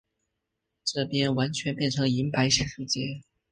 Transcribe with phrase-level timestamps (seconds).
[0.83, 3.21] 这边完全变成银白世界